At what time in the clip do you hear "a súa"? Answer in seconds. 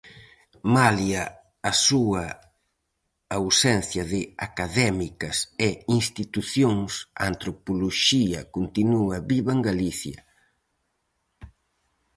1.71-2.25